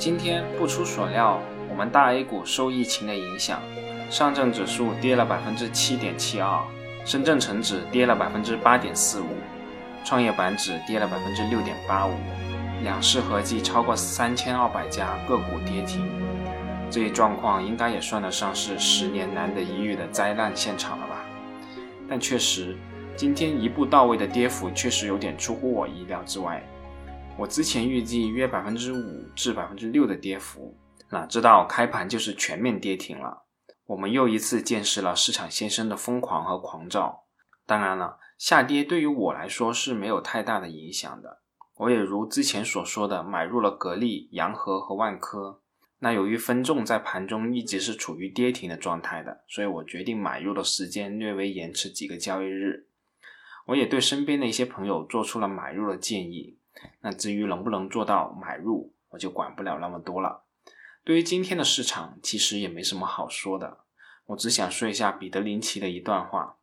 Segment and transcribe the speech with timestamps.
[0.00, 3.60] 今天不出所料，我们大 A 股受疫情的影响，
[4.08, 6.58] 上证指数跌了百分之七点七二，
[7.04, 9.26] 深圳成指跌了百分之八点四五，
[10.02, 12.14] 创业板指跌了百分之六点八五，
[12.82, 16.10] 两市合计超过三千二百家个股跌停。
[16.90, 21.26] 这一状况应该也算得上是十年难得一遇的灾难现场了吧？
[22.08, 22.74] 但确实，
[23.16, 26.66] 今天一步到位的跌幅确实有点出乎我意料之外。
[27.40, 30.76] 我之前预计约百分之五至百分之六的跌幅，
[31.08, 33.44] 哪知道开盘就是全面跌停了。
[33.86, 37.24] 我们又一次见识了市场先生的疯狂和狂躁。
[37.64, 41.40] 当然了，下跌对于我来说是没有太大的影响的。
[41.78, 45.62] 我也如之前所说的，买入了格力、洋河和万科。
[46.00, 52.88] 那由于分众在盘中一直是处于跌停的状态的，所以我决定买入的时间略微延迟几个交易日。
[53.68, 56.58] 我也对身边的一些朋友做出了买入的建议。
[57.00, 60.44] 那至于能不能做到买入，我就管不了那么多了。
[61.04, 63.78] 对于今天的市场，其实也没什么好说的。
[64.26, 66.56] 我只想说一下彼得林奇的一段话。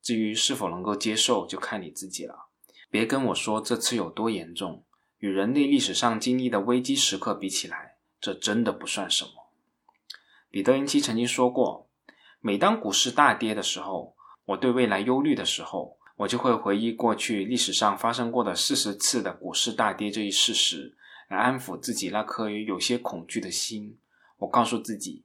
[0.00, 2.46] 至于是否能够接受，就看你自己了。
[2.90, 4.84] 别跟我说这次有多严重，
[5.18, 9.50] 与人类历史上经历的危机时刻比起来，这真的不算什么。
[10.50, 11.90] 彼得林奇曾经说过，
[12.40, 14.14] 每当股市大跌的时候，
[14.46, 15.97] 我对未来忧虑的时候。
[16.18, 20.96] 我就会回忆过去历史上发生过的四十次的股市大跌这一事实，
[21.28, 23.96] 来安抚自己那颗有些恐惧的心。
[24.38, 25.24] 我告诉自己，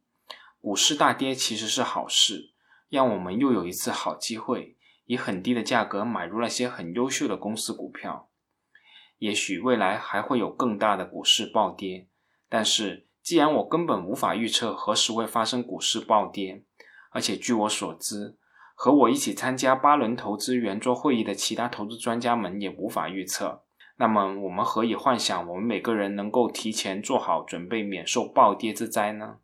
[0.61, 2.51] 股市大跌其实是好事，
[2.89, 8.29] 让我们又有一次好机会，以很低的价格买入那些很优秀的公司股票。
[9.17, 12.07] 也许未来还会有更大的股市暴跌，
[12.47, 16.63] 但是既然我根本无法预测何时会发生股市暴跌，
[17.09, 18.37] 而且据我所知。
[18.73, 23.63] 和我一起参加八轮投资圆桌会议的其他投资专家们也无法预测。
[23.97, 29.37] 那么，我们何以幻想我们每个人能够提前做好准备，免受暴跌之灾呢？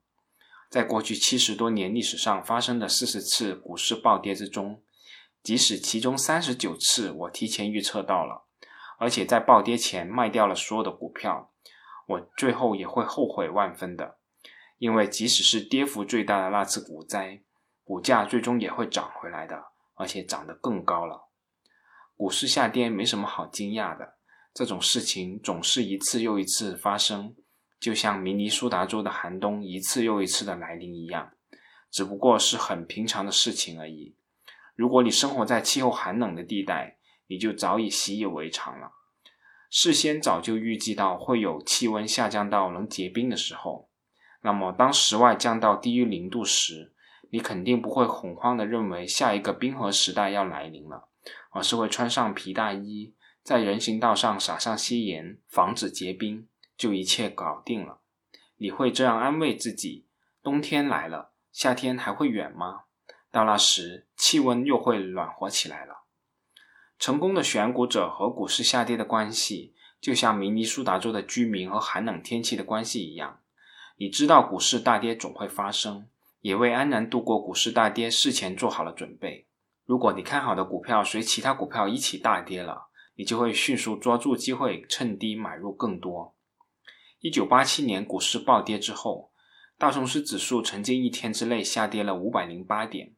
[0.69, 4.81] 在过去七十多年历史上发生的四十次股市暴跌之中，
[5.43, 8.43] 即使其中三十九次我提前预测到了，
[8.97, 11.51] 而且在暴跌前卖掉了所有的股票，
[12.07, 14.17] 我最后也会后悔万分的，
[14.79, 17.41] 因为即使是跌幅最大的那次股灾。
[17.89, 21.27] 股价最终也会涨回来的，而且涨得更高了。
[22.15, 24.13] 股市下跌没什么好惊讶的，
[24.53, 27.35] 这种事情总是一次又一次发生，
[27.79, 31.31] 就像明尼苏达州的寒冬一次又一次的来临一样，
[31.89, 34.15] 只不过是很平常的事情而已。
[34.75, 38.91] 如果你生活在气候寒冷的地带，你就早已习以为常了，
[39.71, 43.89] 事先早就预计到会有气温下降到能结冰的时候。
[44.43, 46.93] 那么，当室外降到低于零度时，
[47.31, 51.09] 你肯定不会恐慌的认为下一个冰河时代要来临了，
[51.51, 53.13] 而是会穿上皮大衣，
[53.43, 57.99] 在人行道上撒上些盐，防止结冰，就一切搞定了。
[58.57, 60.07] 你会这样安慰自己：
[60.41, 62.81] 冬天来了，夏天还会远吗？
[63.31, 66.03] 到那时，气温又会暖和起来了。
[66.97, 73.39] 成功的选股者和股市下跌的关系，就像明尼苏达州的居民和寒冷天气的关系一样。
[73.97, 76.07] 你知道股市大跌总会发生。
[76.41, 79.47] 也为安然度过股市大跌事前做好了准备。
[79.85, 86.35] 如果你看好的股票随其他股票一起大跌了，你就会迅速抓住机会，趁低买入更多。
[87.19, 89.31] 一九八七年股市暴跌之后，
[89.77, 93.13] 道琼斯指数曾经一天之内下跌了五百零八点。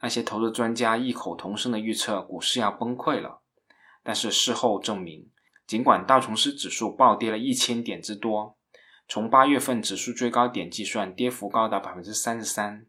[0.00, 3.42] 那些投资专家异口同声的预测股市要崩溃了。
[4.02, 5.28] 但是事后证明，
[5.66, 8.56] 尽管道琼斯指数暴跌了一千点之多。
[9.08, 12.86] 从八月份指数最高点计算，跌幅高达百分之三十三，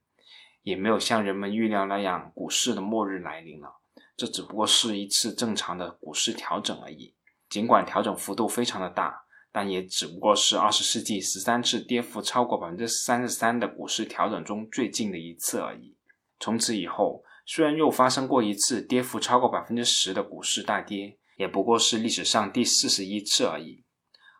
[0.63, 3.75] 也没有像人们预料那样股市的末日来临了。
[4.15, 7.13] 这只不过是一次正常的股市调整而已。
[7.47, 15.95] 尽管调整幅度非常的大，但也只不过是二十世纪十三次跌幅超过百分之三十三的股市调整中最近的一次而已。
[16.39, 23.83] 从此以后，虽然又发生过一次跌幅超过百分之十的股市大跌，也不过是历史上第四十一次而已。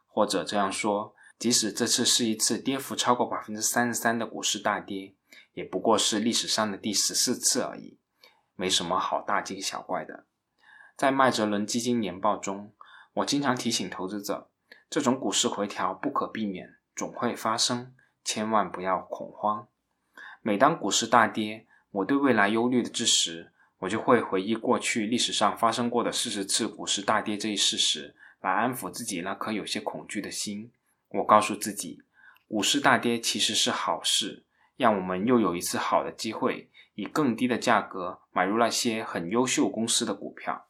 [0.08, 1.14] 或者这样说。
[1.40, 5.14] 即使这次是一次跌幅超过百分之三十三的股市大跌，
[5.54, 8.00] 也不过是历史上的第十四次而已，
[8.56, 10.26] 没什么好大惊小怪的。
[10.96, 12.74] 在麦哲伦基金年报中，
[13.14, 14.50] 我经常提醒投资者，
[14.90, 17.94] 这种股市回调不可避免，总会发生，
[18.24, 19.68] 千万不要恐慌。
[20.42, 30.72] 每当股市大跌，我对未来忧虑的之时，我就会回忆过去历史上发生过的四十次股市大跌这一事实，来安抚自己那颗有些恐惧的心。
[31.10, 32.04] 我告诉自己，
[32.48, 34.46] 股市大跌其实是好事，
[34.76, 40.68] 让我们又有一次好的机会，以更低的价格买入那些很优秀公司的股票。